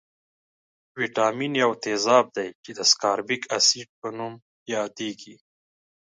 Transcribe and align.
ویتامین 0.99 1.53
یو 1.63 1.71
تیزاب 1.83 2.25
دی 2.35 2.47
چې 2.63 2.71
د 2.77 2.79
سکاربیک 2.91 3.43
اسید 3.57 3.89
په 3.99 4.07
نوم 4.17 4.33
یادیږي. 4.73 5.35